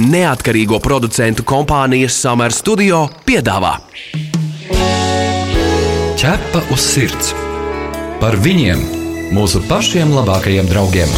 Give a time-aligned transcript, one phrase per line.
[0.00, 3.74] Neatkarīgo producentu kompānijas Summer Studio piedāvā
[6.16, 7.34] Ķepa uz sirds
[8.22, 8.80] par viņiem,
[9.36, 11.12] mūsu pašiem labākajiem draugiem.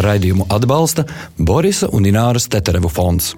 [0.00, 1.04] Raidījumu atbalsta
[1.36, 3.34] Borisa un Ināras Teterevu fonds.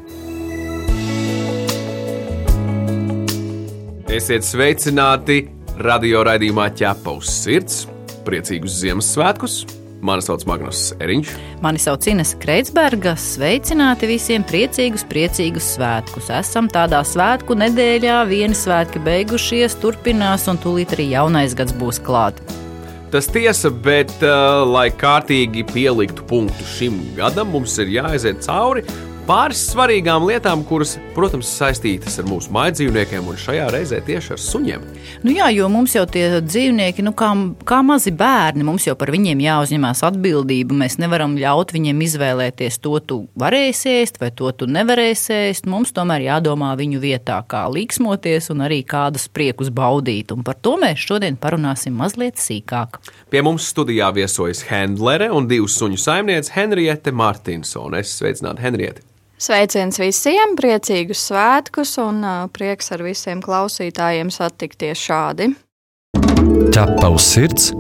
[4.07, 5.49] Esiet sveicināti
[5.83, 7.89] radio raidījumā ķepa uz sirds.
[8.23, 9.82] Priecīgus Ziemassvētkus!
[10.03, 11.29] Mani sauc Magnus Eriņš.
[11.63, 13.13] Mani sauc Ines Kreitsberga.
[13.15, 16.27] Sveicināti visiem priecīgus, priecīgus svētkus.
[16.35, 22.43] Esam tādā svētku nedēļā, vieni svētki beigušies, turpinās, un tūlīt arī jaunais gads būs klāt.
[23.15, 28.83] Tas tiesa, bet, uh, lai kārtīgi pieliktu punktu šim gadam, mums ir jāaiziet cauri
[29.27, 34.87] pāris svarīgām lietām, kuras, protams, saistītas ar mūsu mājdzīvniekiem un šajā reizē tieši ar suņiem.
[35.23, 37.31] Nu jā, jo mums jau tie dzīvnieki, nu kā,
[37.69, 40.77] kā mazi bērni, mums jau par viņiem jāuzņemās atbildība.
[40.83, 45.71] Mēs nevaram ļaut viņiem izvēlēties to, tu varēsi ēst vai to tu nevarēsi ēst.
[45.71, 50.35] Mums tomēr jādomā viņu vietā, kā līksmoties un arī kādus priekus baudīt.
[50.35, 52.99] Un par to mēs šodien parunāsim mazliet sīkāk.
[53.31, 58.03] Pie mums studijā viesojas Hendlere un divu suņu saimniece Henriete Martinsone.
[58.03, 59.13] Es sveicinātu Henrieti!
[59.43, 62.21] Sveiciens visiem, priecīgus svētkus un
[62.55, 65.49] prieks ar visiem klausītājiem satikties šādi.
[66.71, 67.73] Ķepa uz sirds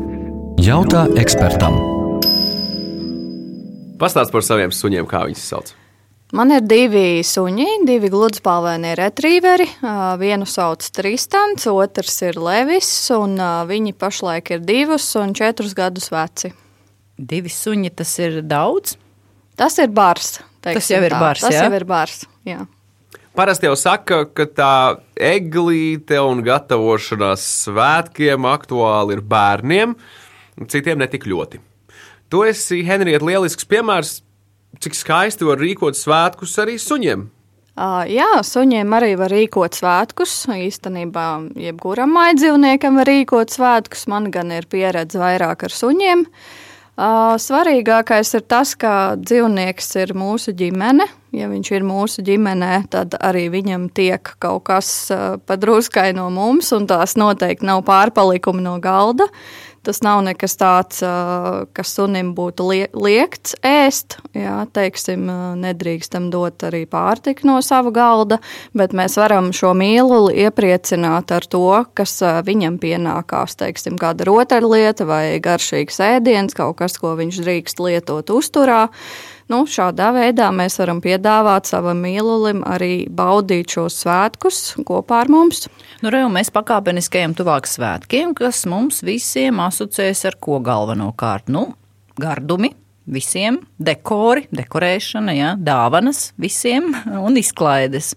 [0.59, 1.79] jautā ekspertam.
[4.03, 5.73] Pastāst par saviem suņiem, kā viņus sauc.
[6.35, 9.71] Man ir divi suņi, divi gludspalvēni retrīveri.
[10.19, 13.39] Vienu sauc Tristans, otrs ir Levis, un
[13.71, 16.51] viņi pašlaik ir divus un četrus gadus veci.
[17.15, 18.97] Divi suņi tas ir daudz?
[19.55, 20.41] Tas ir bars.
[20.63, 21.43] Tas jau ir bars.
[21.43, 21.67] Tas jā?
[21.67, 22.23] jau ir bars.
[22.47, 22.63] Jā.
[23.33, 24.73] Parasti jau saka, ka tā
[25.17, 29.95] eglīte un gatavošanās svētkiem aktuāli ir bērniem,
[30.69, 31.63] citiem ne tik ļoti.
[32.33, 34.19] Tu esi, Henrieta, lielisks piemērs,
[34.85, 37.25] cik skaisti var rīkot svētkus arī suņiem.
[37.73, 40.35] Uh, jā, suņiem arī var rīkot svētkus.
[40.53, 44.05] Īstenībā, jebkuram mājdzīvniekam var rīkot svētkus.
[44.13, 46.27] Man gan ir pieredze vairāk ar suņiem.
[46.29, 51.07] Uh, svarīgākais ir tas, ka dzīvnieks ir mūsu ģimene.
[51.33, 55.09] Ja viņš ir mūsu ģimenē, tad arī viņam tiek kaut kas
[55.49, 59.31] padruskai no mums, un tās noteikti nav pārpalikumi no galda.
[59.83, 61.01] Tas nav nekas tāds,
[61.75, 64.21] kas sunim būtu liekts ēst.
[64.37, 65.27] Jā, teiksim,
[65.59, 68.39] nedrīkstam dot arī pārtiku no sava galda,
[68.79, 71.67] bet mēs varam šo mīluli iepriecināt ar to,
[71.99, 72.15] kas
[72.47, 73.59] viņam pienākās.
[73.59, 78.87] Teiksim, kāda rotaļlieta vai garšīgs ēdiens, kaut kas, ko viņš drīkst lietot uzturā.
[79.53, 85.67] Nu, šādā veidā mēs varam piedāvāt savam mīlulim arī baudīt šos svētkus kopā ar mums.
[86.01, 91.53] Nu, re, mēs pakāpeniski ejam tuvāk svētkiem, kas mums visiem asociēs ar ko galvenokārt?
[91.53, 91.67] Nu,
[92.17, 92.73] gardumi,
[93.07, 96.93] visiem, dekori, dekorēšana, ja, dāvanas visiem
[97.27, 98.13] un izklaides.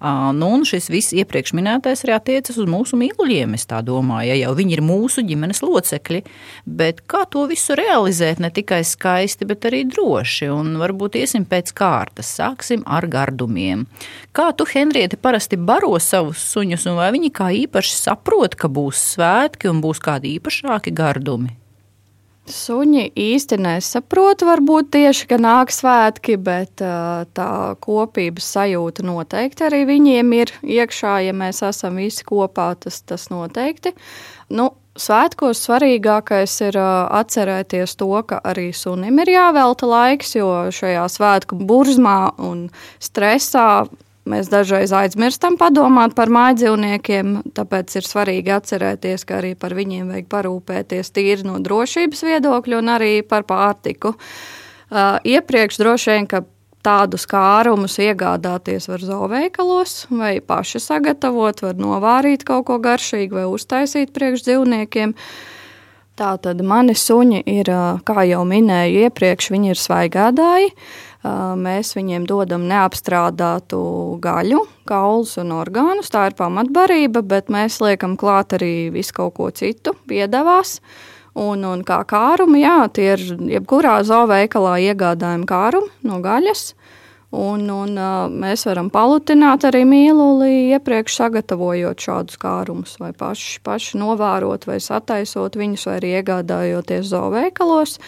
[0.00, 4.38] Nu, un šis viss iepriekš minētais arī attiecas uz mūsu mīluļiem, es tā domāju, ja
[4.42, 6.24] jau viņi ir mūsu ģimenes locekļi,
[6.66, 11.74] bet kā to visu realizēt ne tikai skaisti, bet arī droši, un varbūt iesim pēc
[11.76, 13.86] kārtas, sāksim ar gardumiem.
[14.34, 19.12] Kā tu, Henrieti, parasti baro savus suņus, un vai viņi kā īpaši saprot, ka būs
[19.14, 21.54] svētki un būs kādi īpašāki gardumi?
[22.44, 27.50] Suņi īsti nesaprot, varbūt tieši, ka nāk svētki, bet tā
[27.80, 31.16] kopības sajūta noteikti arī viņiem ir iekšā.
[31.24, 33.94] Ja mēs esam visi kopā, tas, tas noteikti.
[34.52, 41.58] Nu, Svētkos svarīgākais ir atcerēties to, ka arī sunim ir jāvelta laiks, jo šajā svētku
[41.58, 42.68] burzmā un
[43.02, 43.88] stresā
[44.24, 50.30] Mēs dažreiz aizmirstam padomāt par mājdzīvniekiem, tāpēc ir svarīgi atcerēties, ka arī par viņiem vajag
[50.32, 54.14] parūpēties tīri no drošības viedokļa un arī par pārtiku.
[54.14, 56.40] Uh, iepriekš droši vien, ka
[56.84, 64.12] tādus kārumus iegādāties var zooveikalos vai paši sagatavot, var novārīt kaut ko garšīgu vai uztaisīt
[64.16, 65.14] priekš dzīvniekiem.
[66.14, 67.68] Tātad mani suņi ir,
[68.06, 70.70] kā jau minēju iepriekš, viņi ir svaigādāji.
[71.24, 73.78] Mēs viņiem dodam neapstrādātu
[74.20, 76.10] gaļu, kaulus un orgānus.
[76.12, 80.80] Tā ir pamatbarība, bet mēs liekam klāt arī visu kaut ko citu, piedāvās.
[81.34, 83.24] Un, un kā kārumi, jā, tie ir
[83.56, 86.74] jebkurā zooveikalā iegādājumi kārumi no gaļas.
[87.34, 87.96] Un, un,
[88.30, 95.58] mēs varam palutināt arī mīluli, iepriekš sagatavojot šādus kārumus, vai paši, paši novārot, vai sataisot
[95.58, 97.98] viņus, vai arī iegādājoties zooveikalos.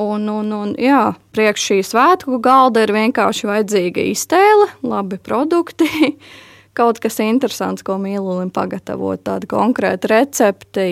[0.00, 5.88] Un, un, un, jā, priekš šī svētku galda ir vienkārši vajadzīga iztēle, labi produkti,
[6.78, 9.20] kaut kas interesants, ko mīlulim pagatavot.
[9.26, 10.86] Tādu konkrētu recepti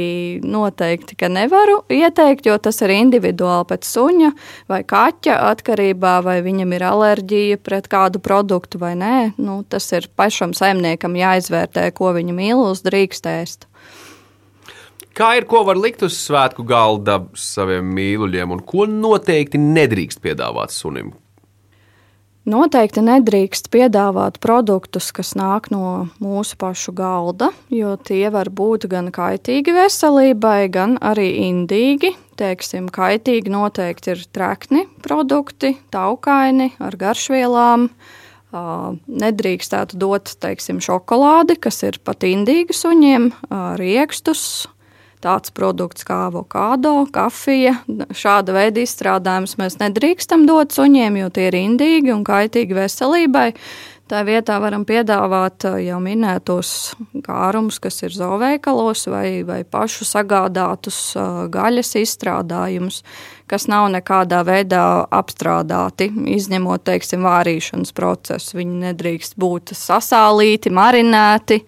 [0.44, 4.32] noteikti, nevaru ieteikt, jo tas ir individuāli pēc suņa
[4.68, 9.16] vai kaķa atkarībā, vai viņam ir alerģija pret kādu produktu vai nē.
[9.40, 13.70] Nu, tas ir pašam saimniekam jāizvērtē, ko viņa mīlus drīkst ēst.
[15.18, 20.70] Kā ir, ko var likt uz svētku galda saviem mīluļiem, un ko noteikti nedrīkst piedāvāt
[20.70, 21.08] sunim?
[22.48, 29.10] Noteikti nedrīkst piedāvāt produktus, kas nāk no mūsu pašu galda, jo tie var būt gan
[29.12, 32.14] kaitīgi veselībai, gan arī indīgi.
[32.38, 37.90] Teiksim, kaitīgi noteikti ir trekni produkti, taukaini ar garšvielām.
[38.54, 43.32] Nedrīkstētu dot teiksim, šokolādi, kas ir pat indīgi suņiem,
[43.82, 44.68] riekstus,
[45.24, 47.78] tāds produkts kā avokado, kafija.
[48.14, 53.52] Šāda veida izstrādājumus mēs nedrīkstam dot suņiem, jo tie ir indīgi un kaitīgi veselībai.
[54.08, 56.68] Tā vietā varam piedāvāt uh, jau minētos
[57.26, 63.02] kārumus, kas ir zooveikalos vai, vai pašu sagādātus uh, gaļas izstrādājumus,
[63.52, 68.56] kas nav nekādā veidā apstrādāti, izņemot, teiksim, vārīšanas procesu.
[68.62, 71.60] Viņi nedrīkst būt sasālīti, marinēti,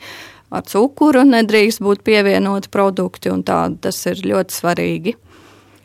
[0.50, 5.17] ar cukuru nedrīkst būt pievienoti produkti, un tā, tas ir ļoti svarīgi.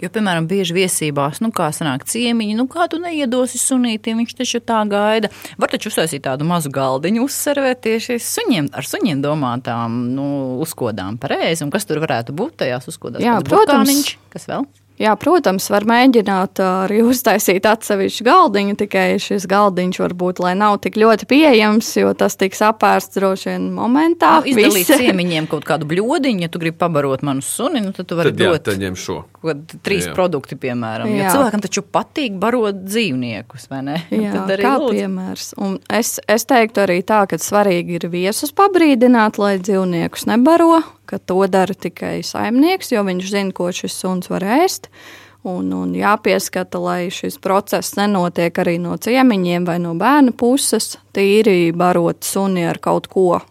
[0.04, 4.60] Jo, piemēram, bieži viesībās, nu, kā sanāk ciemiņi, nu, kā tu neiedosi sunītiem, viņš taču
[4.60, 5.32] tā gaida.
[5.62, 10.28] Var taču uztaisīt tādu mazu galdiņu, uzservēt tieši suņiem, ar suņiem domātām, nu,
[10.66, 13.24] uzkodām pareizi, un kas tur varētu būt tajās uzkodās?
[13.24, 13.88] Jā, protams.
[13.88, 14.68] Burkāniņš, kas vēl?
[15.02, 21.28] Jā, protams, var mēģināt arī uztaisīt atsevišķu galdiņu, tikai šis galdiņš varbūt nav tik ļoti
[21.28, 24.38] pieejams, jo tas tiks apērsts droši vien momentā.
[24.46, 28.16] Nu, izdalīt ciemiņiem kaut kādu bļodiņu, ja tu gribi pabarot manu suni, nu, tad tu
[28.20, 29.18] vari Tad, jā, dot tad ņem šo.
[29.46, 30.16] kaut trīs Jā.
[30.16, 31.12] produkti, piemēram.
[31.12, 31.36] Jo Jā.
[31.36, 33.98] cilvēkam taču patīk barot dzīvniekus, vai ne?
[34.16, 34.96] Jā, tad arī kā lūdzu.
[35.02, 35.52] piemērs.
[35.62, 41.20] Un es, es teiktu arī tā, ka svarīgi ir viesus pabrīdināt, lai dzīvniekus nebaro, ka
[41.22, 44.90] to dara tikai saimnieks, jo viņš zina, ko šis suns var ēst.
[45.46, 51.70] Un, un jāpieskata, lai šis process nenotiek arī no ciemiņiem vai no bērna puses, tīri
[51.70, 53.44] barot suni ar kaut ko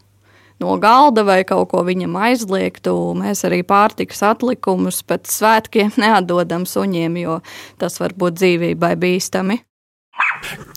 [0.64, 2.94] no galda vai kaut ko viņam aizliegtu.
[3.18, 7.38] Mēs arī pārtikas atlikumus pēc svētkiem neatdodam suņiem, jo
[7.78, 9.60] tas var būt dzīvībai bīstami.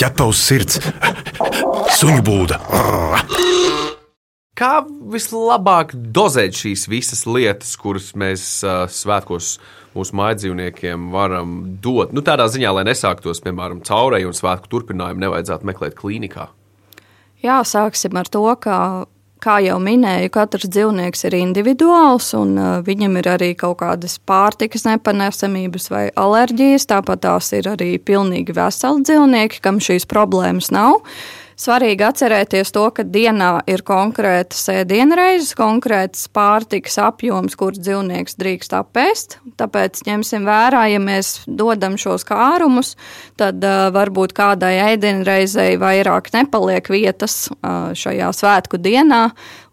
[0.02, 0.80] ķepavs sirds,
[2.00, 2.62] suņu būda.
[4.58, 4.80] Kā
[5.14, 9.52] vislabāk dozēt šīs visas lietas, kuras mēs uh, svētkos
[9.94, 12.16] mūsu mājdzīvniekiem varam dot?
[12.16, 16.48] Nu, tādā ziņā, lai nesāktos, piemēram, caurēju un svētku turpinājumu, nevajadzētu meklēt klīnikā.
[17.46, 19.06] Jā, sāksim ar to, ka,
[19.46, 24.90] kā jau minēju, katrs dzīvnieks ir individuāls un uh, viņam ir arī kaut kādas pārtikas
[24.90, 26.90] nepanesamības vai alerģijas.
[26.90, 31.04] Tāpat tās ir arī pilnīgi veseli dzīvnieki, kam šīs problēmas nav.
[31.58, 39.40] Svarīgi atcerēties to, ka dienā ir konkrētas ēdienreizes, konkrēts pārtikas apjoms, kurš dzīvnieks drīkst apēst.
[39.58, 42.94] Tāpēc ņemsim vērā, ja mēs dodam šos kārumus,
[43.42, 49.24] tad uh, varbūt kādai ēdienreizei vairāk nepaliek vietas uh, šajā svētku dienā.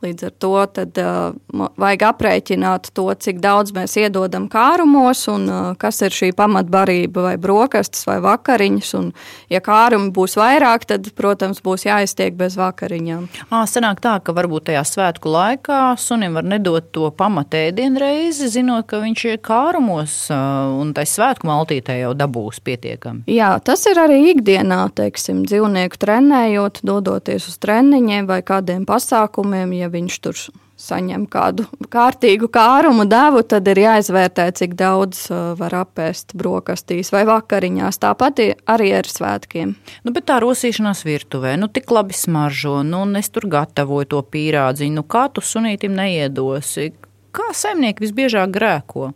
[0.05, 5.71] Līdz ar to tad, uh, vajag aprēķināt to, cik daudz mēs iedodam kārumos un uh,
[5.81, 8.91] kas ir šī pamatbarība, vai brokastis, vai vakariņas.
[8.99, 9.11] Un,
[9.53, 13.27] ja kārumi būs vairāk, tad, protams, būs jāiztiek bez vakariņām.
[13.49, 18.87] Ā, sanāk tā, ka varbūt tajā svētku laikā sunim var nedot to pamatēdienu reizi, zinot,
[18.91, 20.41] ka viņš ir kārumos ā,
[20.81, 23.25] un tai svētku maltītē jau dabūs pietiekami.
[23.31, 29.73] Jā, tas ir arī ikdienā, teiksim, dzīvnieku trenējot, dodoties uz treniņiem vai kādiem pasākumiem.
[29.79, 30.39] Ja viņš tur
[30.81, 37.23] saņem kādu kārtīgu kārumu devu, tad ir jāizvērtē, cik daudz uh, var apēst brokastīs vai
[37.29, 38.01] vakariņās.
[38.03, 39.77] Tāpat arī ar svētkiem.
[40.05, 44.23] Nu, bet tā rosīšanās virtuvē, nu tik labi smaržo, nu un es tur gatavoju to
[44.35, 46.91] pīrādziņu, nu kā tu sunītim neiedosi?
[47.35, 49.13] Kā saimnieki visbiežāk grēko?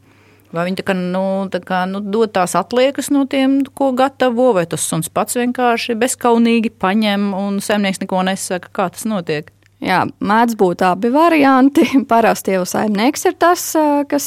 [0.55, 4.55] Vai viņi tā kā, nu, tā kā, nu, dod tās atliekas no tiem, ko gatavo,
[4.57, 9.53] vai tas suns pats vienkārši bezkaunīgi paņem un saimnieks neko nesaka, kā tas notiek?
[9.79, 11.85] Jā, mēdz būt abi varianti.
[12.11, 13.63] Parasti jau saimnieks ir tas,
[14.11, 14.27] kas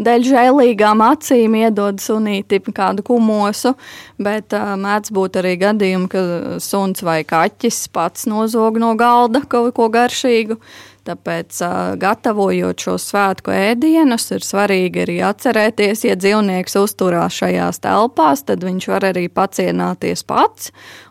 [0.00, 3.74] dēļ žēlīgām acīm iedod sunīti kādu kumosu,
[4.16, 6.22] bet mēdz būt arī gadījumi, ka
[6.64, 10.56] suns vai kaķis pats nozog no galda kaut ko garšīgu.
[11.08, 11.56] Tāpēc,
[12.00, 18.88] gatavojot šo svētku ēdienus, ir svarīgi arī atcerēties, ja dzīvnieks uzturās šajās telpās, tad viņš
[18.92, 20.68] var arī pacienāties pats.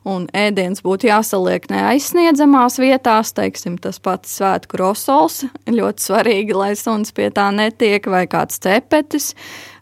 [0.09, 5.41] Un ēdiens būtu jāsaliek neaizsniedzamās vietās, teiksim, tas pats svētku rosols.
[5.65, 9.33] Ļoti svarīgi, lai suns pie tā netiek vai kāds cepetis.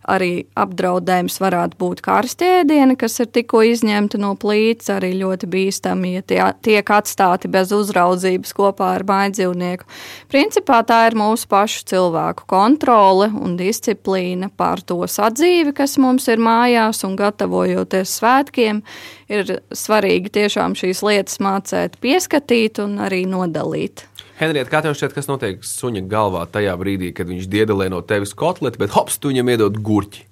[0.08, 6.24] Arī apdraudējums varētu būt karstēdieni, kas ir tikko izņemti no plīts, arī ļoti bīstami, ja
[6.26, 9.88] tie tiek atstāti bez uzraudzības kopā ar mājdzīvnieku.
[10.32, 16.42] Principā tā ir mūsu pašu cilvēku kontrole un disciplīna pār to sadzīvi, kas mums ir
[16.44, 18.84] mājās un gatavojoties svētkiem,
[19.32, 24.06] ir svarīgi tiešām šīs lietas mācīt, pieskatīt un arī nodalīt.
[24.38, 28.36] Henrieta, kā tev šķiet, kas notiek suņa galvā tajā brīdī, kad viņš diedelē no tevis
[28.38, 30.28] kotleti, bet hops, tu viņam iedod gurķi?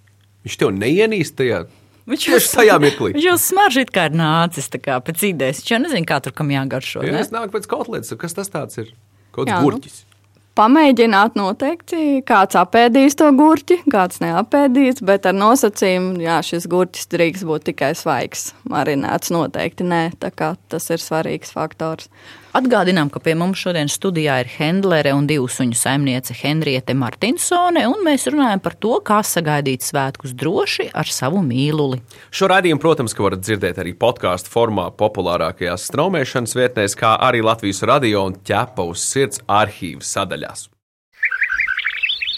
[0.45, 1.63] Viņš tev neienīst tajā.
[2.05, 3.13] Viņš Tieši tajā mirklī.
[3.17, 5.63] Viņš jau smaržīt kā ir nācis, tā kā pēc idejas.
[5.63, 7.01] Viņš jau nezina, kā tur kam jāgaršo.
[7.01, 7.23] Jā, ne?
[7.25, 8.93] es nāku pēc kotletes, kas tas ir?
[9.33, 10.14] Kaut kāds nu.
[10.55, 17.43] Pamēģināt noteikti, kāds apēdīs to gurķi, kāds neapēdīs, bet ar nosacījumu, jā, šis gurķis drīkst
[17.49, 18.53] būt tikai svaigs.
[18.71, 22.07] Marinēts noteikti nē, tā kā tas ir svarīgs faktors.
[22.55, 27.99] Atgādinām, ka pie mums šodien studijā ir Hendlere un divu suņu saimniece Henriete Martinsone, un
[28.05, 31.99] mēs runājam par to, kā sagaidīt svētkus droši ar savu mīluli.
[32.31, 37.83] Šo raidījumu, protams, ka varat dzirdēt arī podkāstu formā, populārākajās straumēšanas vietnēs, kā arī Latvijas
[37.91, 40.69] radio un ķepa uz sirds arhīvas sadaļās.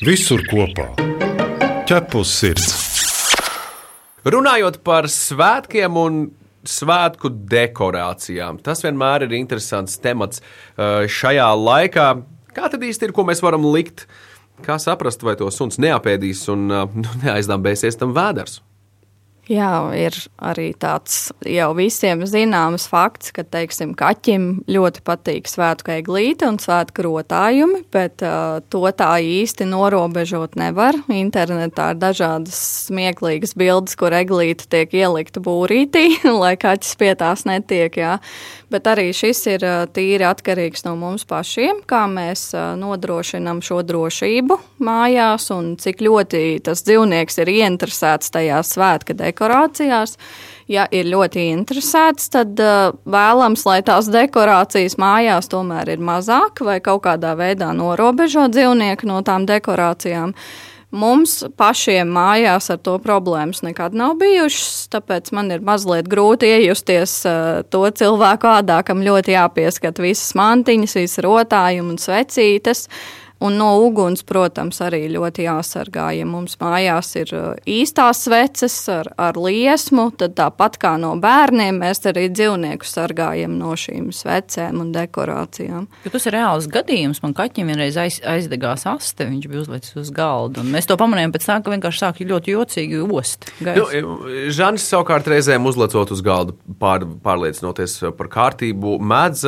[0.01, 0.89] Visur kopā-
[1.89, 2.73] ķepus sirds.
[4.25, 6.15] Runājot par svētkiem un
[6.67, 12.07] svētku dekorācijām, tas vienmēr ir interesants temats uh, šajā laikā.
[12.57, 14.07] Kā tad īsti ir, ko mēs varam likt?
[14.65, 18.61] Kā saprast, vai to suns neapēdīs un uh, nu, neaizdambēsies tam vēders?
[19.47, 20.11] Jā, ir
[20.43, 27.05] arī tāds jau visiem zināms fakts, ka, teiksim, kaķim ļoti patīk svētku eglīte un svētku
[27.05, 30.99] rotājumi, bet uh, to tā īsti norobežot nevar.
[31.07, 36.09] Internetā ir dažādas smieklīgas bildes, kur eglīte tiek ielikta būrītī,
[36.43, 38.17] lai kaķis pie tās netiek, jā.
[38.67, 39.63] Bet arī šis ir
[39.95, 46.83] tīri atkarīgs no mums pašiem, kā mēs nodrošinam šo drošību mājās un cik ļoti tas
[46.83, 50.17] dzīvnieks ir ieinteresēts tajās svētku dekorācijās.
[50.67, 56.81] Ja ir ļoti interesēts, tad uh, vēlams, lai tās dekorācijas mājās tomēr ir mazāk vai
[56.81, 60.33] kaut kādā veidā norobežo dzīvnieku no tām dekorācijām.
[60.91, 67.15] Mums pašiem mājās ar to problēmas nekad nav bijušas, tāpēc man ir mazliet grūti iejusties
[67.27, 72.89] uh, to cilvēku ādā, kam ļoti jāpieskat visas mantiņas, visas rotājumi un svecītes.
[73.43, 76.07] Un no uguns, protams, arī ļoti jāsargā.
[76.17, 81.77] Ja mums mājās ir uh, īstās sveces ar, ar liesmu, tad tāpat kā no bērniem,
[81.83, 85.85] mēs arī dzīvnieku sargājam no šīm svecēm un dekorācijām.
[86.05, 87.21] Jo tas ir reāls gadījums.
[87.21, 90.65] Man kaķim vienreiz aiz, aizdegās aste, viņš bija uzlicis uz galda.
[90.65, 93.51] un Mēs to pamanījām pēc tam, ka vienkārši sāk ļoti jocīgi ost.
[93.61, 94.17] Nu, gaisu.
[94.57, 99.45] Žanis savukārt reizēm uzlecot uz galda, pār, pārliecinoties par kārtību, mēdz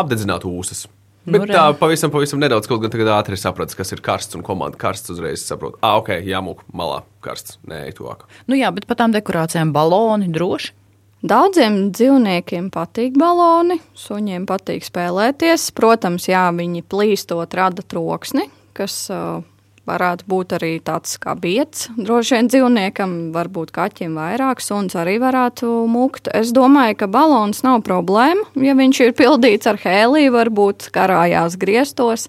[0.00, 0.86] apdedzināt ūsas.
[1.28, 1.52] Nu, Bet re.
[1.52, 5.12] tā pavisam, pavisam nedaudz, kaut gan tagad ātri sapratu, kas ir karsts un komanda karsts
[5.12, 5.76] uzreiz saprot.
[5.84, 8.24] Ah, ok, jāmūk malā karsts, nē, tuvāk.
[8.48, 10.72] Nu jā, bet par tām dekorācijām baloni droši.
[11.20, 15.66] Daudziem dzīvniekiem patīk baloni, suņiem patīk spēlēties.
[15.76, 19.42] Protams, jā, viņi plīstot rada troksni, kas uh,
[19.90, 21.88] varētu būt arī tāds kā biets.
[21.98, 26.30] Droši vien dzīvniekam, varbūt kaķim vairāk, suns arī varētu mukt.
[26.36, 28.48] Es domāju, ka balons nav problēma.
[28.60, 32.28] Ja viņš ir pildīts ar hēliju, varbūt karājās griestos,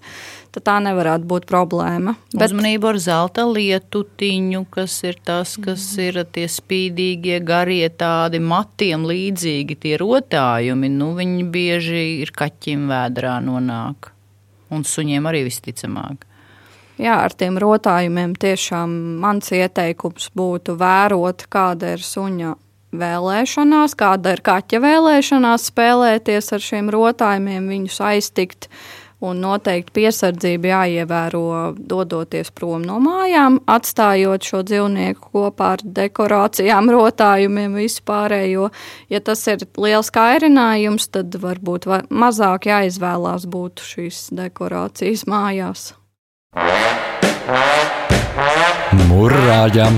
[0.52, 2.16] tad tā nevarētu būt problēma.
[2.32, 2.50] Bet...
[2.50, 9.78] Uzmanību ar zelta lietutiņu, kas ir tas, kas ir tie spīdīgie, garie tādi matiem līdzīgi
[9.86, 10.92] tie rotājumi.
[10.92, 14.12] Nu, viņi bieži ir kaķim vēdrā nonāk.
[14.72, 16.26] Un suņiem arī visticamāk.
[17.00, 22.56] Jā, ar tiem rotājumiem tiešām mans ieteikums būtu vērot, kāda ir suņa
[22.92, 28.68] vēlēšanās, kāda ir kaķa vēlēšanās spēlēties ar šiem rotājumiem, viņus aiztikt.
[29.22, 31.44] Un noteikti piesardzība jāievēro,
[31.78, 38.72] dodoties prom no mājām, atstājot šo dzīvnieku kopā ar dekorācijām, rotājumiem, vispārējo.
[39.14, 45.92] Ja tas ir liels kairinājums, tad varbūt va- mazāk jāizvēlās būtu šīs dekorācijas mājās.
[49.08, 49.94] Mūrāģam,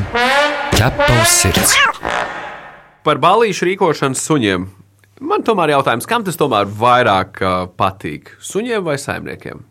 [0.75, 1.73] ķepa uz sirds.
[3.03, 4.67] Par balīšu rīkošanu suņiem.
[5.25, 7.41] Man tomēr jautājums, kam tas tomēr vairāk
[7.79, 8.37] patīk?
[8.39, 9.65] Suņiem vai saimniekiem?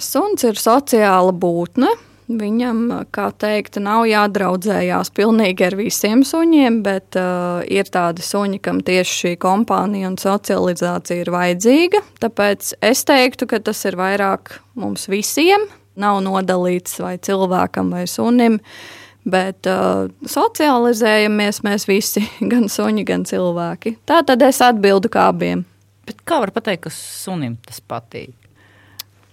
[0.00, 1.90] Suns ir sociāla būtne.
[2.32, 2.78] Viņam,
[3.12, 9.18] kā teikt, nav jādraudzējās pilnīgi ar visiem suņiem, bet uh, ir tādi suņi, kam tieši
[9.18, 12.00] šī kompānija un socializācija ir vajadzīga.
[12.22, 15.68] Tāpēc es teiktu, ka tas ir vairāk mums visiem.
[16.00, 18.58] Nav nodalīts vai cilvēkam vai sunim,
[19.28, 23.98] bet uh, socializējamies mēs visi, gan suņi, gan cilvēki.
[24.08, 25.66] Tā tad es atbildu kā abiem.
[26.08, 28.32] Bet kā var pateikt, ka sunim tas patīk?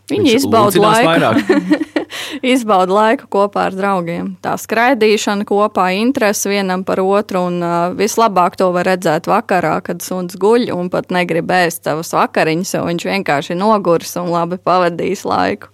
[0.09, 1.87] Viņi izbauda laiku.
[2.53, 4.31] izbauda laiku kopā ar draugiem.
[4.43, 10.03] Tā skraidīšana kopā, interese vienam par otru, un uh, vislabāk to var redzēt vakarā, kad
[10.05, 15.25] suns guļ un pat negrib ēst savas vakariņas, jo viņš vienkārši noguris un labi pavadījis
[15.29, 15.73] laiku.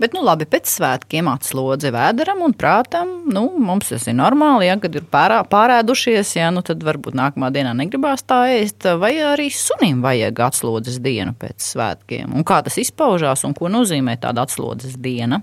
[0.00, 3.10] Bet, nu, labi, pēc svētkiem atslodze vēderam un prātam.
[3.28, 7.50] Nu, mums tas ir normāli, ja, kad ir pārā, pārēdušies, ja, nu, tad varbūt nākamā
[7.52, 8.88] dienā negribās tā ēst.
[9.02, 12.32] Vai arī sunim vajag atslodzes dienu pēc svētkiem?
[12.32, 15.42] Un kā tas izpaužās un ko nozīmē tāda atslodzes diena?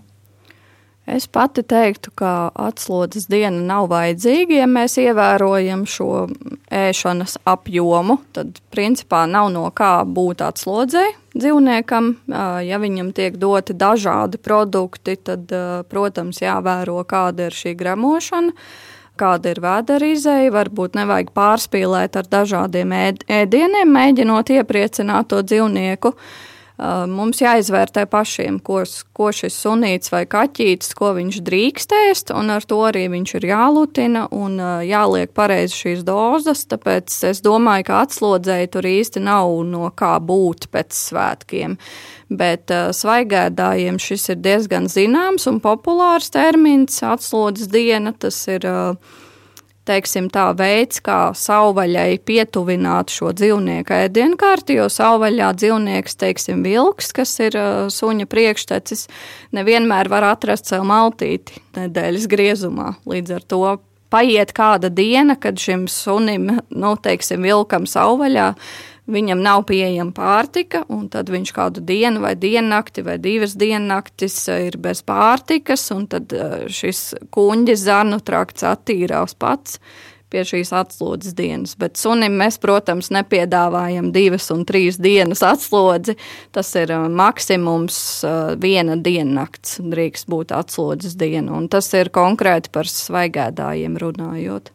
[1.08, 6.26] Es pati teiktu, ka atslodzes diena nav vajadzīga, ja mēs ievērojam šo
[6.74, 8.18] ēšanas apjomu.
[8.36, 12.12] Tad, principā, nav no kā būt atslodzēji dzīvniekam.
[12.65, 15.51] Ja viņam tiek doti dažādi produkti, tad,
[15.89, 18.53] protams, jāvēro, kāda ir šī gremošana
[19.17, 26.12] kāda ir vēderizēja, varbūt nevajag pārspīlēt ar dažādiem ēdieniem, mēģinot iepriecināt to dzīvnieku.
[26.13, 28.84] Uh, Mums jāizvērtē pašiem, ko,
[29.17, 33.48] ko šis sunīts vai kaķītis, ko viņš drīkst ēst, un ar to arī viņš ir
[33.50, 36.67] jālutina un jāliek pareizi šīs dozas.
[36.69, 41.79] Tāpēc es domāju, ka atslodzēji tur īsti nav no kā būt pēc svētkiem.
[42.29, 48.13] Bet svaigēdājiem šis ir diezgan zināms un populārs termins- atslodzes diena.
[48.13, 48.93] Tas ir uh,
[49.88, 57.34] teiksim, tā veids, kā savvaļai pietuvināt šo dzīvnieku ēdienkarti, jo savvaļā dzīvnieks, teiksim, vilks, kas
[57.44, 59.08] ir uh, suņa priekštecis,
[59.58, 62.94] nevienmēr var atrast sev maltīti nedēļas griezumā.
[63.08, 63.63] Līdz ar to
[64.13, 68.53] paiet kāda diena, kad šim sunim, nu, teiksim, vilkam savvaļā
[69.12, 74.68] viņam nav pieejama pārtika, un tad viņš kādu dienu vai diennakti vai divas diennaktis eh,
[74.70, 79.82] ir bez pārtikas, un tad eh, šis kuņģis zarnu trakts attīrās pats
[80.28, 81.78] pie šīs atslodzes dienas.
[81.80, 86.18] Bet sunim mēs, protams, nepiedāvājam divas un trīs dienas atslodzi.
[86.52, 88.00] Tas ir eh, maksimums
[88.60, 94.74] viena diennakts drīkst būt atslodzes diena, un tas ir konkrēti par svaigēdājiem runājot.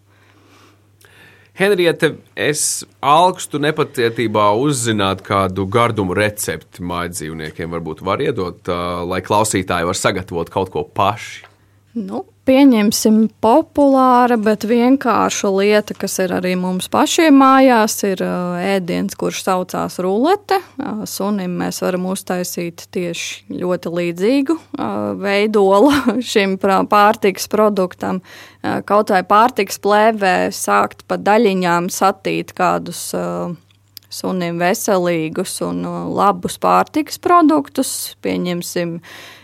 [1.53, 7.75] Henriete, es augstu nepacietībā uzzināt kādu gardumu recepti mājas dzīvniekiem.
[7.77, 8.71] Varbūt var iedot,
[9.05, 11.45] lai klausītāji var sagatavot kaut ko paši.
[12.01, 19.43] Nu, pieņemsim populāra, bet vienkārša lieta, kas ir arī mums pašiem mājās, ir ēdiens, kurš
[19.47, 20.59] saucās rulete.
[21.09, 24.59] Sunim mēs varam uztaisīt tieši ļoti līdzīgu
[25.23, 25.93] veidolu
[26.33, 28.23] šim pārtiks produktam.
[28.87, 33.11] Kaut vai pārtiks plēvē sākt pa daļiņām satīt kādus
[34.13, 37.93] sunim veselīgus un labus pārtiks produktus,
[38.25, 38.99] pieņemsim,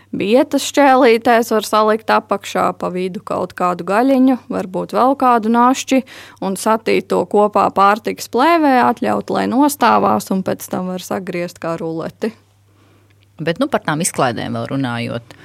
[0.09, 6.01] Bietas šķēlītēs var salikt apakšā pa vidu kaut kādu gaļiņu, varbūt vēl kādu našķi
[6.41, 11.75] un satīt to kopā pārtiks plēvē, atļaut, lai nostāvās un pēc tam var sagriezt kā
[11.77, 12.31] ruleti.
[13.37, 15.37] Bet nu, par tām izklaidēm vēl runājot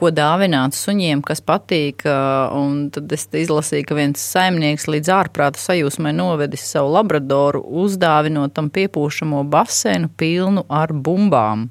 [0.00, 2.04] ko dāvināt suņiem, kas patīk.
[2.04, 9.44] Tad es izlasīju, ka viens saimnieks līdz ārprāta sajūsmai novedis savu labradoru, uzdāvinot tam piepūšamo
[9.52, 11.68] basēnu pilnu ar bumbām.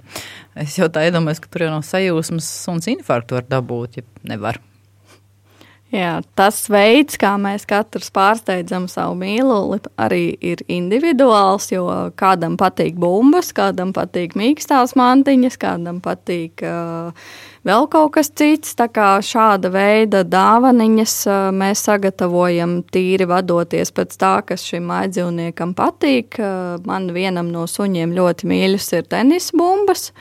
[0.60, 4.62] Es jau tā iedomājos, ka tur jau no sajūsmas suns infarktu var dabūt, ja nevar.
[5.89, 11.72] Jā, tas veids, kā mēs katrs pārsteidzam savu mīluli, arī ir individuāls.
[11.74, 11.88] Jo
[12.20, 17.10] kādam patīk bumbas, kādam patīk mīkstās mantiņas, kādam patīk uh,
[17.67, 18.76] vēl kaut kas cits.
[18.80, 21.15] Tā kā šāda veida dāvaniņas
[21.56, 26.39] mēs sagatavojam tīri vadoties pēc tā, kas šim aizdzīvniekam patīk.
[26.86, 30.12] Man vienam no suņiem ļoti mīļas ir tenis bumbas.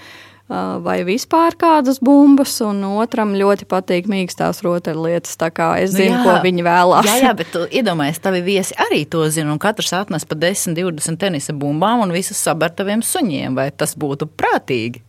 [0.48, 5.34] Vai vispār kādas bumbas, un otram ļoti patīk mīkstās rotaļlietas.
[5.36, 7.04] Tā kā es nu zinu, nu jā, ko viņi vēlās.
[7.04, 10.72] Jā, jā bet tu iedomājies, tavi viesi arī to zina, un katrs atnes pa 10,
[10.78, 13.60] 20 tenisa bumbām un visas sabar taviem suņiem.
[13.60, 15.04] Vai tas būtu prātīgi?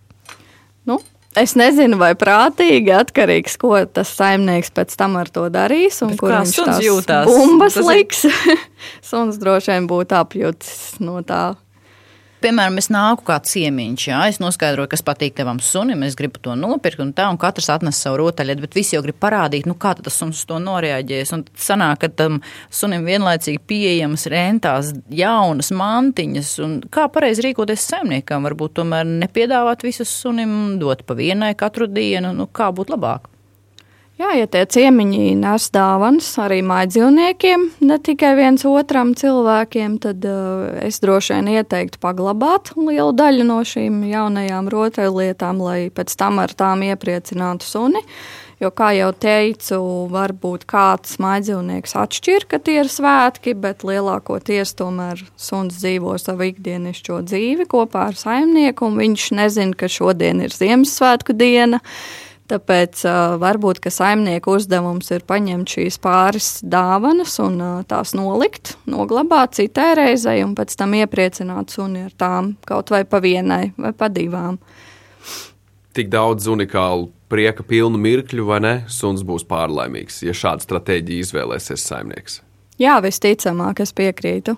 [1.39, 6.19] Es nezinu, vai prātīgi atkarīgs, ko tas saimnieks pēc tam ar to darīs un Bet
[6.19, 7.30] kur viņš tās jūtās.
[7.30, 8.25] Bumbas tas liks.
[8.28, 8.63] Ir...
[9.10, 11.54] Suns droši vien būtu apjūts no tā,
[12.39, 16.54] Piemēram, es nāku kā ciemiņš, jā, es noskaidroju, kas patīk tavam sunim, es gribu to
[16.56, 19.91] nopirkt, un tā, un katrs atnes savu rotaļlietu, bet visi jau grib parādīt, nu, kā
[19.97, 21.34] tas suns to noreaģēs.
[21.36, 22.38] Un sanāk, ka tam
[22.71, 30.13] sunim vienlaicīgi pieejamas rentās jaunas mantiņas, un kā pareizi rīkoties saimniekam, varbūt tomēr nepiedāvāt visus
[30.21, 33.28] sunim, dot pa vienai katru dienu, nu, kā būtu labāk.
[34.20, 40.66] Jā, ja tie ciemiņi nes dāvanas arī mājdzīvniekiem, ne tikai viens otram cilvēkiem, tad uh,
[40.84, 46.52] es droši vien ieteiktu paglabāt lielu daļu no šīm jaunajām rotaļlietām, lai pēc tam ar
[46.52, 48.04] tām iepriecinātu suni.
[48.60, 49.80] Jo, kā jau teicu,
[50.12, 57.24] varbūt kāds mājdzīvnieks atšķir, ka tie ir svētki, bet lielākoties tomēr suns dzīvo savu ikdienišķo
[57.24, 61.80] dzīvi kopā ar saimnieku, un viņš nezina, ka šodien ir Ziemassvētku diena.
[61.80, 68.74] Uh, Tāpēc uh, varbūt saimnieku uzdevums ir paņemt šīs pāris dāvanas un uh, tās nolikt,
[68.90, 73.94] noglabāt citai reizei un pēc tam iepriecināt suni ar tām kaut vai pa vienai vai
[73.94, 74.58] pa divām.
[75.94, 78.76] Tik daudz unikālu prieka pilnu mirkļu, vai ne?
[78.90, 82.42] Suns būs pārlaimīgs, ja šādu stratēģiju izvēlēsies saimnieks.
[82.82, 84.58] Jā, visticamāk, es piekrītu.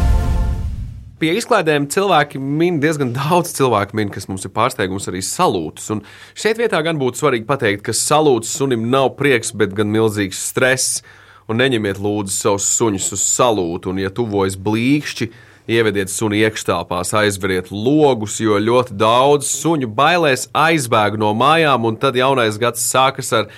[1.21, 5.91] Pie izklaidēm cilvēki min diezgan daudz cilvēku, min, kas mums ir pārsteigums arī salūts.
[5.93, 5.99] Un
[6.33, 11.03] šeit vietā gan būtu svarīgi pateikt, ka salūts sunim nav prieks, bet gan milzīgs stress.
[11.45, 15.29] Un neņemiet lūdzu savus suņus uz salūtu, un, ja tuvojas blīkšķi,
[15.69, 22.17] ievediet suni iekštelpās, aizveriet logus, jo ļoti daudz suņu bailēs aizbēg no mājām, un tad
[22.17, 23.51] jaunais gads sākas ar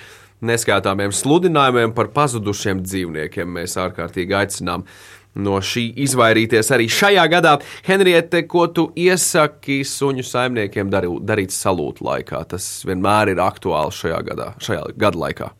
[0.44, 3.56] neskaitāmiem sludinājumiem par pazudušiem dzīvniekiem.
[3.56, 4.84] Mēs ārkārtīgi aicinām
[5.34, 7.56] no šī izvairīties arī šajā gadā.
[7.86, 12.44] Henriete, ko tu iesaki suņu saimniekiem darīt salūtu laikā?
[12.54, 15.52] Tas vienmēr ir aktuāli šajā gadā, šajā gada laikā.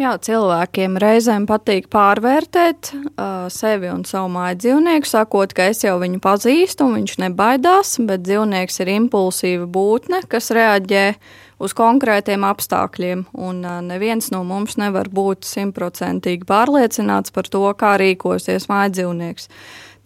[0.00, 5.98] Jā, cilvēkiem reizēm patīk pārvērtēt uh, sevi un savu māju dzīvnieku, sakot, ka es jau
[6.00, 11.04] viņu pazīstu un viņš nebaidās, bet dzīvnieks ir impulsīva būtne, kas reaģē
[11.60, 13.60] uz konkrētiem apstākļiem, un
[13.90, 19.52] neviens no mums nevar būt simtprocentīgi pārliecināts par to, kā rīkosies mājdzīvnieks.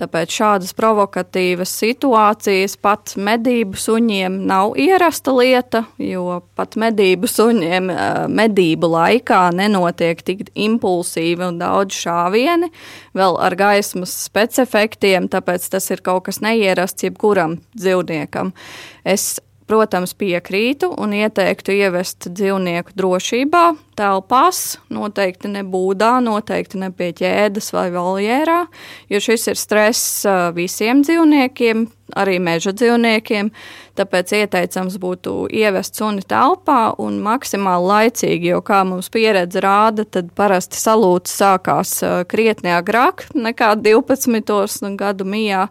[0.00, 7.92] Tāpēc šādas provokatīvas situācijas pat medību suņiem nav ierasta lieta, jo pat medību suņiem
[8.34, 12.72] medību laikā nenotiek tik impulsīvi un daudz šāvieni,
[13.14, 18.50] vēl ar gaismas specifektiem, tāpēc tas ir kaut kas neierasts jebkuram dzīvniekam.
[19.06, 23.64] Es protams, piekrītu un ieteiktu ievest dzīvnieku drošībā,
[23.96, 28.60] telpās, noteikti ne būdā, noteikti ne pie ķēdes vai voljērā,
[29.12, 30.24] jo šis ir stress
[30.56, 31.86] visiem dzīvniekiem,
[32.20, 33.50] arī meža dzīvniekiem.
[33.96, 40.32] Tāpēc ieteicams būtu ievest suni telpā un maksimāli laicīgi, jo, kā mums pieredze rāda, tad
[40.36, 44.90] parasti salūts sākās krietni agrāk nekā 12.
[44.98, 45.68] gadu mijā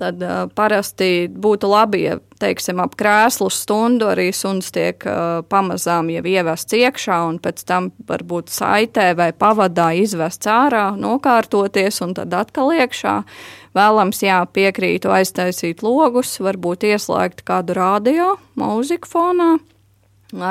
[0.00, 6.10] tad uh, parasti būtu labi, ja teiksim, ap krēslu stundu arī suns tiek uh, pamazām
[6.12, 12.34] jau ievests iekšā un pēc tam varbūt saitē vai pavadā izvests ārā, nokārtoties un tad
[12.34, 13.20] atkal iekšā.
[13.74, 19.52] Vēlams, jā, piekrītu aiztaisīt logus, varbūt ieslēgt kādu radio, mūziku fonā,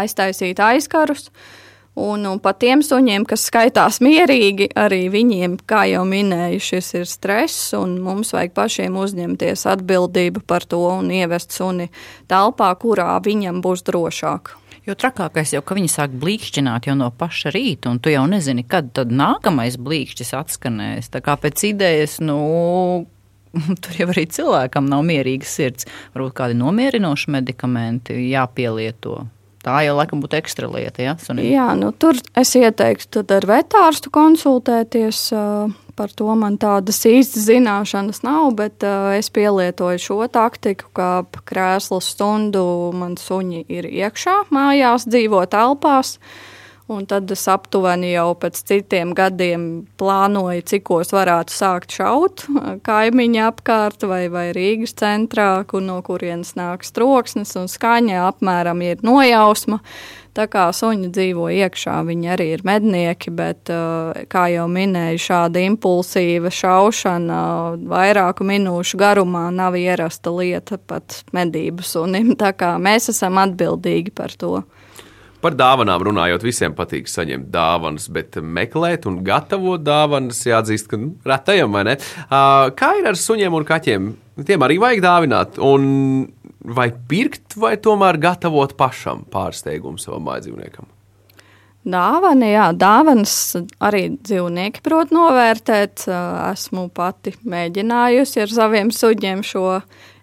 [0.04, 1.30] aiztaisīt aizkarus.
[1.30, 1.63] Uh,
[1.94, 7.06] Un, un pat tiem suņiem, kas skaitās mierīgi, arī viņiem, kā jau minēju, šis ir
[7.06, 11.92] stress, un mums vajag pašiem uzņemties atbildību par to un ievest suni
[12.32, 14.56] telpā, kurā viņam būs drošāk.
[14.84, 18.66] Jo trakākais jau, ka viņi sāk blīkšķināt jau no paša rīta, un tu jau nezini,
[18.68, 21.14] kad tad nākamais blīkšķis atskanēs.
[21.14, 23.06] Tā kā pēc idejas, nu,
[23.86, 25.88] tur jau arī cilvēkam nav mierīgas sirds.
[26.18, 29.22] Varbūt kādi nomierinoši medikamenti jāpielieto.
[29.64, 31.04] Tā jau laikam būtu ekstra lieta.
[31.06, 31.48] Ja, sunim.
[31.48, 35.30] Jā, nu, tur es ieteiktu ar vetārstu konsultēties.
[35.94, 38.82] Par to man tādas īstas zināšanas nav, bet
[39.14, 41.10] es pielietoju šo taktiku, ka
[41.46, 42.66] krēsla stundu
[42.98, 46.18] man suņi ir iekšā, mājās, dzīvo telpās.
[46.18, 46.53] Uh,
[46.92, 49.62] Un tad es aptuveni jau pēc citiem gadiem
[50.00, 52.44] plānoju, cikos varētu sākt šaut
[52.84, 59.00] kaimiņa apkārt vai, vai Rīgas centrā, kur no kurienes nāks troksnis un skaņa apmēram ir
[59.06, 59.80] nojausma.
[60.34, 63.70] Tā kā suņi dzīvo iekšā, viņi arī ir mednieki, bet,
[64.34, 67.40] kā jau minēju, šāda impulsīva šaušana
[67.88, 72.34] vairāku minūšu garumā nav ierasta lieta pat medību sunim.
[72.36, 74.58] Tā kā mēs esam atbildīgi par to.
[75.44, 81.10] Par dāvanām runājot, visiem patīk saņemt dāvanas, bet meklēt un gatavot dāvanas jāatzīst, ka nu,
[81.28, 81.96] retajam vai ne.
[82.80, 84.06] Kā ir ar suņiem un kaķiem?
[84.48, 85.58] Tiem arī vajag dāvināt.
[85.60, 85.84] Un
[86.64, 90.88] vai pirkt, vai tomēr gatavot pašam pārsteigumu savam mājdzīvniekam?
[91.92, 93.34] Dāvana, jā, dāvanas
[93.84, 96.06] arī dzīvnieki prot novērtēt.
[96.54, 99.82] Esmu pati mēģinājusi ar saviem suņiem šo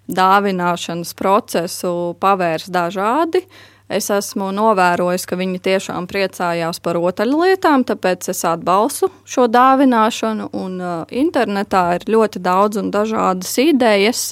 [0.09, 1.93] dāvināšanas procesu
[2.25, 3.45] pavērst dažādi.
[3.45, 10.47] Uh, Es esmu novērojis, ka viņi tiešām priecājās par rotaļlietām, tāpēc es atbalstu šo dāvināšanu.
[10.55, 14.29] Un, uh, internetā ir ļoti daudz un dažādas idejas,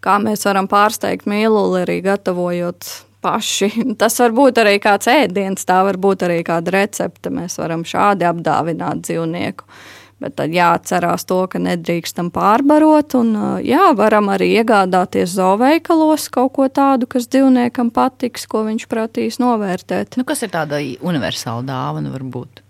[0.00, 2.88] kā mēs varam pārsteigt mīluli arī gatavojot
[3.20, 3.68] paši.
[4.00, 7.32] Tas var būt arī kāds ēdiens, tā var būt arī kāda recepte.
[7.34, 9.68] Mēs varam šādi apdāvināt dzīvnieku.
[10.16, 16.70] Bet tad jāatcerās to, ka nedrīkstam pārbarot, un jā, varam arī iegādāties zooveikalos kaut ko
[16.72, 20.16] tādu, kas dzīvniekam patiks, ko viņš prasīs novērtēt.
[20.16, 22.64] Nu, kas ir tāda universāla dāvana varbūt?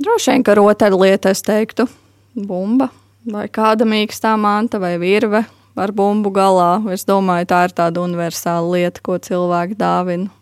[0.00, 1.84] Droši vien, ka rotaļlieta, es teiktu,
[2.32, 2.88] bumba
[3.28, 5.44] vai kāda mīkstā manta vai virve
[5.76, 6.72] ar bumbu galā.
[6.92, 10.32] Es domāju, tā ir tāda universāla lieta, ko cilvēki dāvina.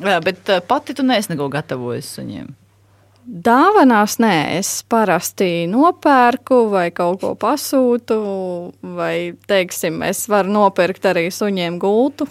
[0.00, 2.54] Jā, bet pati tu neesi neko gatavojis suņiem.
[3.24, 8.18] Dāvanās nē, es parasti nopērku vai kaut ko pasūtu,
[8.98, 12.28] vai, teiksim, es varu nopirkt arī suņiem gultu.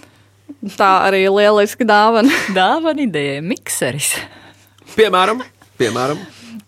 [0.78, 2.30] Tā arī ir lieliska dāvana.
[2.54, 4.14] Dāvana ideja, mikseris.
[4.94, 5.42] Piemēram,
[5.82, 6.22] piemēram.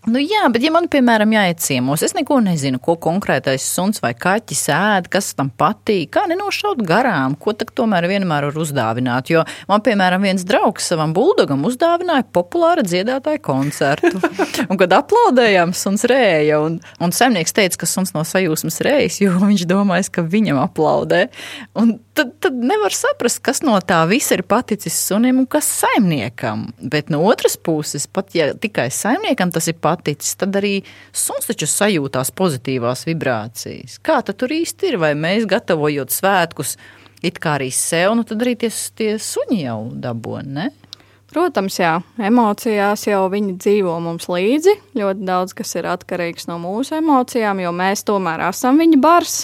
[0.05, 4.11] Nu, jā, bet, ja man, piemēram, jāiet ciemos, es neko nezinu, ko konkrētais suns vai
[4.13, 9.31] kaķis ēd, kas tam patīk, kā nenošaut garām, ko tak tomēr vienmēr var uzdāvināt.
[9.33, 14.21] Jo man, piemēram, viens draugs savam buldogam uzdāvināja populāru dziedātāju koncertu.
[14.69, 19.33] un, kad aplaudējām, suns rēja, un, un saimnieks teica, ka suns no sajūsmas rējas, jo
[19.41, 21.23] viņš domājas, ka viņam aplaudē.
[21.81, 26.67] Un tad, tad nevar saprast, kas no tā visa ir paticis sunim un kas saimniekam.
[26.93, 30.77] Bet no otras puses, pat ja tikai saimniekam tas ir paticis, paticis, tad arī
[31.15, 33.99] suns taču sajūtās pozitīvās vibrācijas.
[34.05, 34.99] Kā tad tur īsti ir?
[35.01, 36.75] Vai mēs gatavojot svētkus,
[37.25, 40.69] it kā arī sev, nu tad arī tie, tie suņi jau dabūna.
[41.35, 44.77] Protams, jā, emocijās jau viņi dzīvo mums līdzi.
[44.95, 49.41] Ļoti daudz kas ir atkarīgs no mūsu emocijām, jo mēs tomēr esam viņa bars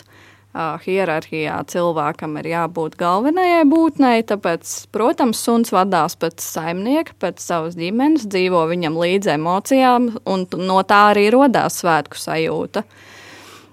[0.53, 8.27] hierarhijā cilvēkam ir jābūt galvenajai būtnei, tāpēc, protams, suns vadās pēc saimnieka, pēc savas ģimenes,
[8.27, 12.83] dzīvo viņam līdzi emocijām, un no tā arī rodās svētku sajūta.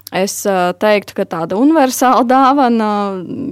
[0.09, 0.41] Es
[0.81, 2.87] teiktu, ka tāda universāla dāvana,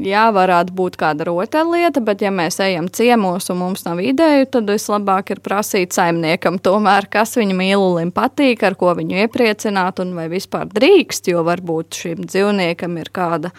[0.00, 4.72] jā, varētu būt kāda rotaļlieta, bet, ja mēs ejam ciemos un mums nav ideju, tad
[4.72, 10.30] vislabāk ir prasīt saimniekam, tomēr, kas viņa mīlulim patīk, ar ko viņu iepriecināt un vai
[10.32, 13.52] vispār drīkst, jo varbūt šim dzīvniekam ir kāda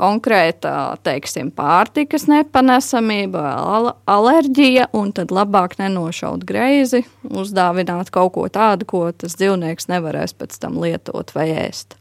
[0.00, 8.88] konkrēta, teiksim, pārtikas nepanesamība vai alerģija, un tad labāk nenošaut greizi, uzdāvināt kaut ko tādu,
[8.88, 11.99] ko tas dzīvnieks nevarēs pēc tam lietot vai ēst.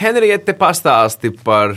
[0.00, 1.76] Henriette, pastāsti par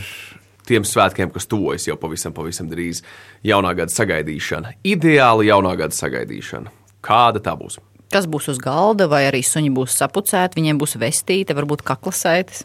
[0.68, 3.02] tiem svētkiem, kas tuvojas jau pavisam, pavisam drīz.
[3.46, 6.72] Jaunā gada sagaidīšana, ideāli jaunā gada sagaidīšana.
[7.04, 7.78] Kāda tā būs?
[8.12, 12.64] Kas būs uz galda, vai arī suņi būs sapucēti, viņiem būs vestīte, varbūt kaklasaites?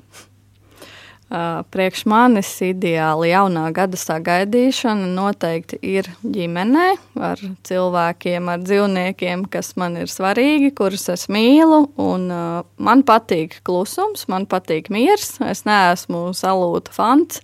[1.33, 9.97] Priekš manis ideāli jaunā gada sagaidīšana noteikti ir ģimenē, ar cilvēkiem, ar dzīvniekiem, kas man
[10.03, 11.87] ir svarīgi, kurus es mīlu.
[11.97, 15.39] Man patīk klusums, man patīk miers.
[15.41, 17.41] Es neesmu salūta fants.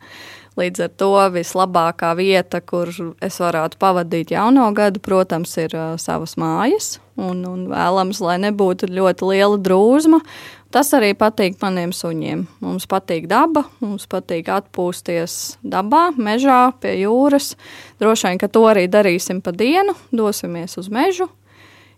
[0.59, 2.89] Līdz ar to vislabākā vieta, kur
[3.23, 6.97] es varētu pavadīt jauno gadu, protams, ir uh, savas mājas.
[7.19, 10.21] Un, un vēlams, lai nebūtu ļoti liela drūzma.
[10.69, 12.43] Tas arī patīk maniem suņiem.
[12.61, 17.55] Mums patīk daba, mums patīk atpūsties dabā, mežā, pie jūras.
[18.01, 21.25] Droši vien, ka to arī darīsim pa dienu, dosimies uz mežu,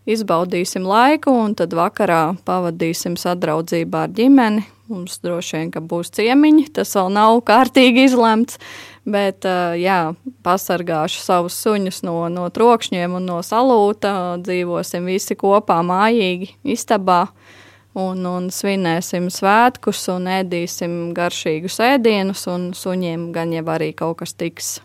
[0.07, 4.63] izbaudīsim laiku un tad vakarā pavadīsim sadraudzībā ar ģimeni.
[4.91, 8.55] Mums droši vien, ka būs ciemiņi, tas vēl nav kārtīgi izlemts,
[9.03, 9.43] bet
[9.79, 10.01] jā,
[10.47, 17.25] pasargāšu savus suņus no, no trokšņiem un no salūta, dzīvosim visi kopā mājīgi istabā
[17.97, 24.35] un, un svinēsim svētkus un ēdīsim garšīgus ēdienus, un suņiem gan jau arī kaut kas
[24.37, 24.79] tiks.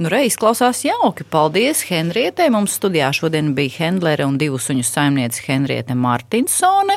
[0.00, 1.26] Nu, reiz klausās jauki.
[1.28, 2.48] Paldies Henrietei.
[2.48, 6.96] Mums studijā šodien bija Hendlere un divu suņu saimniece Henriete Martinsone.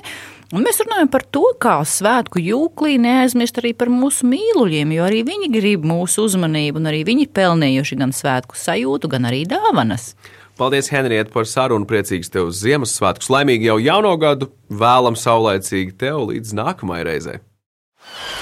[0.53, 5.23] Un mēs runājam par to, kā svētku jūklī neaizmirst arī par mūsu mīluļiem, jo arī
[5.25, 10.11] viņi grib mūsu uzmanību, un arī viņi pelnījuši gan svētku sajūtu, gan arī dāvanas.
[10.57, 11.87] Paldies, Henrieta, par sarunu.
[11.89, 13.31] Priecīgs tev Ziemassvētkus.
[13.33, 17.39] Laimīgi jau jauno gadu, vēlam saulēcīgi tev līdz nākamajai reizei.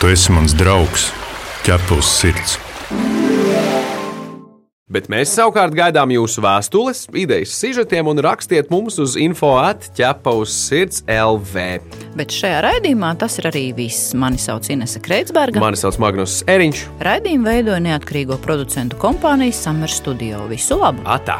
[0.02, 1.12] Tu esi mans draugs,
[1.68, 2.60] ķepus sirds.
[4.92, 10.52] Bet mēs savukārt gaidām jūsu vēstules, idejas, sižetiem un rakstiet mums uz info atķepa uz
[10.52, 11.64] sirds LV.
[12.20, 14.12] Bet šajā raidījumā tas ir arī viss.
[14.20, 15.64] Mani sauc Inese Kreitsberga.
[15.64, 16.84] Mani sauc Magnus Eriņš.
[17.08, 20.44] Raidījumu veidoja neatkarīgo producentu kompānija Summer Studio.
[20.52, 21.08] Visu labu!
[21.08, 21.40] Atā!